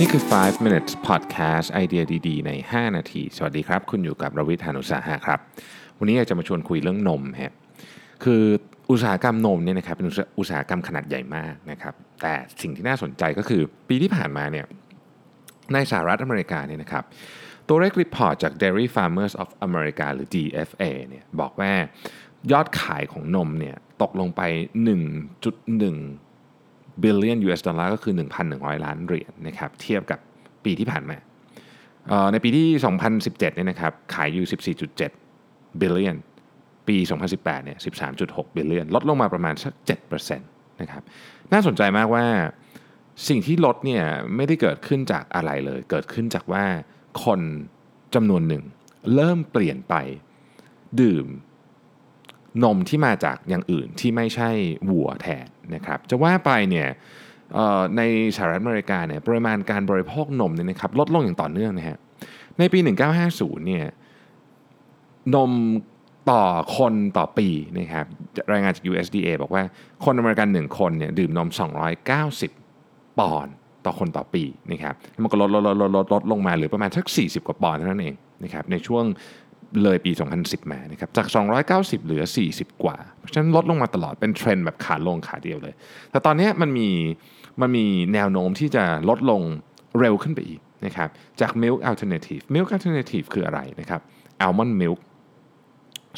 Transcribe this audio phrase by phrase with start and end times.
[0.00, 5.40] นี่คือ 5 minutes podcast ไอเดียดีๆ ใน 5 นาที สวัสดีครับ คุณอยู่กับรวิทยานุสาหะครับ
[5.98, 7.52] วันนี้อยากจะมาชวนคุยเรื่องนมฮะ
[8.24, 8.42] คือ
[8.90, 10.06] อุตสาหกรรมนมเนี่ยนะครับเป็น
[10.38, 14.66] อุตสาหกรรมขนาดใหญ่มากนะครับ แต่สิ่งที่น่าสนใจก็คือปีที่ผ่านมาเนี่ย
[15.72, 17.04] ในสหรัฐอเมริกาเนี่ยนะครับ
[17.68, 21.72] ตัวเลขรีพอร์ตจาก Dairy Farmers of America หรือ DFA เนี่ยบอกว่า
[22.52, 24.42] ยอดขายของนมเนี่ยตกลงไป
[25.44, 26.33] 1.1
[27.02, 28.14] billion US ดอลลาร์ก็คือ
[28.48, 30.18] 1,100 ล้านเหรียญนะครับเทียบกับ
[30.64, 31.16] ปีที่ผ่านมา
[32.32, 32.66] ในปีที่
[33.04, 34.76] 2017เนี่ยนะครับขายอยู่
[35.30, 36.16] 14.7 billion
[36.88, 36.96] ปี
[37.30, 37.78] 2018เนี่ย
[38.16, 39.72] 13.6 billion ลดลงมาประมาณสัก
[40.08, 41.02] 7%นะครับ
[41.52, 42.26] น่าสนใจมากว่า
[43.28, 44.04] สิ่งที่ลดเนี่ย
[44.36, 46.64] ไม่ได้เกิดขึ้นจากอะไรเลย เกิดขึ้นจากว่า
[47.24, 47.40] คน
[48.14, 48.64] จำนวนหนึ่ง
[49.14, 49.94] เริ่มเปลี่ยนไป
[51.00, 51.26] ดื่ม
[52.62, 54.50] นมที่มาจากอย่างอื่นที่ไม่ใช่
[54.90, 56.88] วัวแทนนะครับจะว่าไปเนี่ย
[57.96, 58.02] ใน
[58.36, 61.98] สหรัฐอเมริกาเนี่ยปริมาณการบริโภคนมเนี่ยนะครับลดลงอย่างต่อเนื่องนะฮะ
[62.58, 62.78] ในปี
[63.22, 63.84] 1950เนี่ย
[65.34, 65.52] นม
[66.30, 66.42] ต่อ
[66.76, 68.06] คนต่อปีนะครับ
[68.52, 69.62] รายงานจาก USDA บอกว่า
[70.04, 71.48] คนอเมริกันหนึ่งคนเนี่ยดื่มนม
[72.34, 79.04] 290 ปอนด์ต่อคนต่อปีนะครับมันก็ลดลดลดลดลดลดลงมาเหลือประมาณสัก 40 กว่าปอนด์เท่านั้นเองนะครับในช่วง
[79.82, 81.26] เลยปี 2010 มานะครับจาก
[81.66, 82.22] 290 เหลือ
[82.52, 85.74] 40 กว่า เพราะฉะนั้นลดลงมาตลอดเป็นเทรนด์แบบขาลงขาเดียวเลย
[86.10, 86.88] แต่ตอนนี้มันมี
[87.60, 89.42] มันมีแนวโน้มที่จะลดลง
[90.00, 91.08] เร็วขึ้นไปอีกนะครับ
[91.40, 94.00] จาก milk alternative milk alternative คืออะไรนะครับ
[94.44, 94.98] almond milk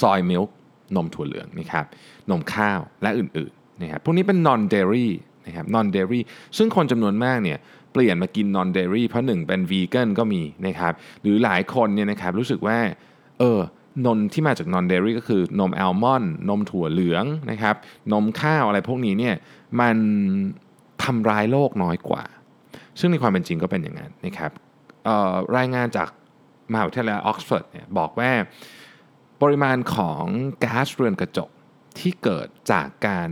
[0.00, 0.48] soy milk
[0.96, 1.84] นมถั่วเหลืองนะครับ
[2.30, 5.08] นมข้าวและอื่นๆนะครับพวกนี้เป็น non dairy
[5.46, 6.20] นะครับ non dairy
[6.56, 7.58] ซึ่งคนจำนวนมากเนี่ย
[7.92, 10.92] เปลี่ยนมากิน non dairy เพราะหนึ่งเป็น vegan ก็มีนะครับ
[11.22, 12.78] หรือหลายคนเนี่ยนะครับรู้สึกว่า
[13.40, 13.60] เออ
[14.06, 17.76] นมที่มาจาก non dairy ก็คือนมอัลมอนด์นมถั่วเหลืองนะครับ
[18.12, 19.34] นมข้าวอะไรพวกนี้เนี่ย
[19.80, 19.96] มัน
[21.04, 22.24] ทำร้ายโลกน้อยกว่า
[22.98, 24.50] ซึ่งในความเป็นจริงก็เป็นอย่างนั้นนะครับ
[25.56, 26.08] รายงานจาก
[26.72, 28.30] มหาวิทยาลัยออกซฟอร์ดเนี่ยบอกว่า
[29.42, 30.24] ปริมาณของ
[30.64, 31.50] ก๊าซเรือนกระจก
[31.98, 33.30] ที่เกิดจากการ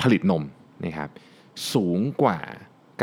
[0.00, 0.44] ผลิตนม
[0.84, 1.10] นะครับ
[1.72, 2.38] สูงกว่า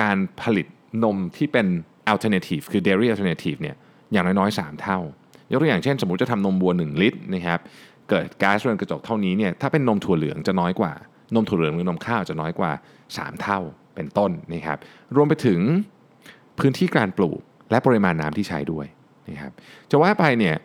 [0.01, 0.67] การผลิต
[1.03, 1.67] นมที่เป็น
[2.11, 3.75] alternative คือ dairy alternative เนี่ย
[4.11, 4.99] อย่างน้อยๆ 3 เท่า
[5.51, 7.59] ยกตัวอย่างเช่น สมมติจะทำนมวัว 1 ลิตรนะครับ
[8.09, 10.93] เกิดก๊าซเรือนกระจกเท่านี้เนี่ยถ้าเป็นนมถั่วเหลืองจะน้อยกว่า
[11.35, 12.71] นมถั่วเหลืองหรือนมข้าวจะน้อยกว่า
[13.07, 13.59] 3 เท่า
[13.95, 14.77] เป็นต้นนะครับ
[15.15, 15.59] รวมไปถึง
[16.59, 17.39] พื้นที่การปลูก
[17.71, 18.85] และปริมาณน้ำที่ใช้ด้วย
[19.29, 19.51] นะครับ
[19.91, 20.55] จะว่าไปเนี่ย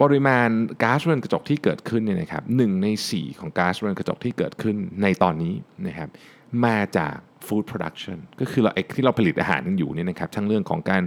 [0.00, 0.48] ปริมาณ
[0.82, 5.54] ก๊าซเรือนกระจกที่เกิดขึ้นเนี่ยนะครับหนใน 4 ของก๊าซเรือนกระจกที่เกิดขึ้นในตอนนี้
[5.86, 6.08] นะครับ
[6.64, 7.14] มาจาก
[7.46, 11.02] food production ก็คือเราที่เราผลิตอาหารกันอยู่เนี่ยนะครับทั้งเรื่องของการ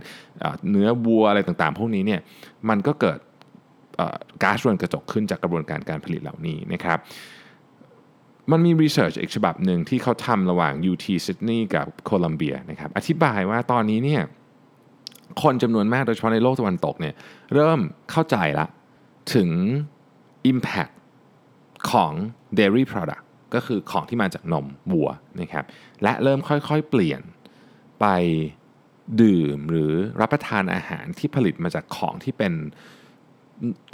[0.69, 2.21] เนื้อวัวอะไรต่างๆ พวกนี้เนี่ย
[2.69, 3.19] มันก็เกิด
[4.43, 6.97] ก๊าซเรือนกระจกขึ้นจากกระบวนการการผลิตเหล่านี้นะครับ
[8.51, 14.21] มันมีรีเสิร์ชอีกฉบับหนึ่งที่เขาทำระหว่าง UT Sydney กับโคลัมเบียนะครับอธิบายว่าตอนนี้เนี่ย
[15.41, 17.13] คนจำนวนมากโดยเฉพาะในโลกตะวันตกเนี่ย
[17.53, 17.79] เริ่ม
[18.11, 18.65] เข้าใจละ
[19.33, 19.49] ถึง
[20.51, 20.93] Impact
[21.91, 22.11] ของ
[22.57, 23.23] dairy product
[23.53, 25.09] ก็คือของที่มาจากนมวัว
[25.41, 25.65] นะครับ
[26.03, 27.21] และเริ่มค่อยๆเปลี่ยน
[27.99, 28.05] ไป
[29.21, 32.53] ดื่มหรือรับประทานอาหารที่ผลิตมาจากของที่เป็น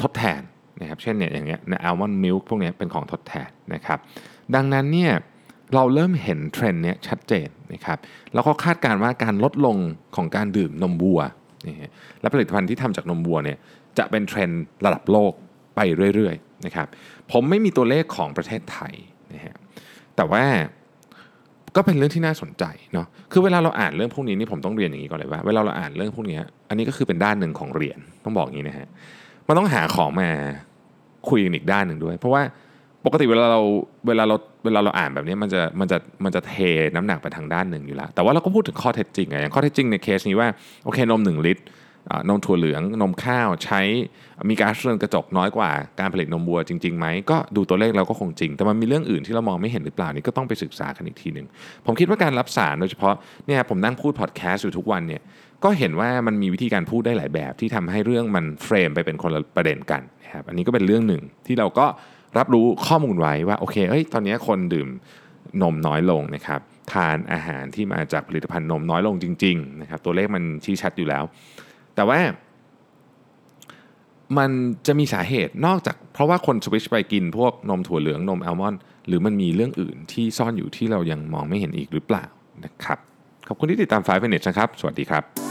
[0.01, 0.41] ทดแทน
[0.81, 4.00] นะครับเช่นเนี่ยอย่างเงี้ยใน almond milk พวกนี้เป็นของทดแทนนะครับ
[4.56, 5.13] ดังนั้นเนี่ย
[5.75, 7.97] เราเริ่มเห็นเทรนด์เนี้ยชัดเจนนะครับ
[8.34, 9.78] แล้วก็คาดการณ์ว่าการลดลง
[10.16, 11.22] ของการดื่มนมวัว
[12.22, 13.57] และผลิตภัณฑ์ที่ทำจากนมวัวเนี่ย
[13.97, 15.33] จะเป็นเทรนด์ระดับโลก
[15.75, 15.79] ไป
[16.16, 16.88] เรื่อยๆนะครับ
[17.31, 18.94] ผมไม่มีตัวเลขของประเทศไทย
[19.33, 19.56] นะฮะ
[20.16, 20.44] แต่ว่า
[21.75, 22.63] ก็เป็นเรื่องที่น่าสนใจ
[22.94, 26.39] เนาะคือเวลาเราอ่านเรื่องพวกนี้นี่ผมต้องเรียนอย่างนี้ก่อนเลยว่าเวลาเราอ่านเรื่องพวกนี้
[26.69, 28.88] อันนี้ก็คือเป็นด้านหนึ่งของเรียนต้องบอกอย่างนี้นะฮะ
[29.47, 30.29] มันต้องหาของมา
[31.29, 32.41] คุยกันอีกด้านหนึ่งด้วย เพราะว่า
[33.06, 33.62] ปกติเวลาเรา
[34.07, 34.35] เวลาเรา
[34.66, 36.53] เวลาเราอ่านแบบนี้มันจะมันจะมันจะเท
[36.95, 40.50] น้ำหนักไปทางด้านหนึ่งอยู่แล้ว แต่ว่าเราก็พูดถึงข้อเท็จจริงไงอย่างข้อเท็จจริงในเคสนี้ว่า
[40.85, 41.63] โอเคนม 1 ลิตร
[42.29, 43.81] นมถั่วเหลืองนมข้าวใช้
[44.49, 51.47] มีกาซเรือนกระจกน้อยกว่าการผลิตนมวัวจริงๆไหมก็ดูตัวเลขเราก็คงจริง แต่มันมีเรื่องอื่นที่เรามองไม่เห็นหรือเปล่านี่ก็ต้องไปศึกษากันอีกทีหนึ่ง
[51.85, 53.13] ผมคิดว่าการรับสารโดยเฉพาะ
[53.47, 55.21] เนี่ยผมนั่งพูดพอดแคสต์อยู่ทุกวันเนี่ย
[55.63, 61.85] ก็เห็นว่ามันมีวิธีการพูดได้หลายแบบ ที่ทำให้เรื่องมันเฟรมไปเป็นคนละประเด็นกันนะครับอันนี้ก็เป็นเรื่องหนึ่งที่เราก็
[62.38, 64.88] รับรู้ข้อมูลไว้ว่าโอเคเอ้ยตอนนี้คนดื่ม
[65.62, 71.24] นมน้อยลงนะครับทานอาหารที่มาจากผลิตภัณฑ์นมน้อยลงจริงๆนะครับตัวเลขมันชี้ชัดอยู่แล้ว
[71.95, 72.19] แต่ว่า
[74.38, 74.50] มัน
[74.88, 82.25] จะมีสาเหตุนอกจากเพราะว่าคนสวิชไปกินพวกนมถั่วเหลืองนมอัลมอนด์หรือมันมีเรื่องอื่นที่ซ่อนอยู่ที่เรายังมองไม่เห็นอีกหรือเปล่า
[82.65, 83.00] นะครับ
[83.47, 85.44] ขอบคุณที่ติดตาม5 Minutes นะครับ สวัสดีครับ